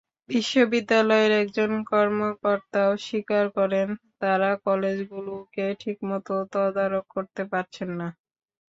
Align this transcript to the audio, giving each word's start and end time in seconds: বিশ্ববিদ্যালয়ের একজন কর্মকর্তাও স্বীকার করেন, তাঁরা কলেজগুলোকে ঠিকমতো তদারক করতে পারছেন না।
বিশ্ববিদ্যালয়ের 0.29 1.31
একজন 1.41 1.71
কর্মকর্তাও 1.91 2.91
স্বীকার 3.05 3.45
করেন, 3.57 3.87
তাঁরা 4.21 4.51
কলেজগুলোকে 4.65 5.65
ঠিকমতো 5.81 6.33
তদারক 6.53 7.05
করতে 7.15 7.43
পারছেন 7.51 7.89
না। 7.99 8.07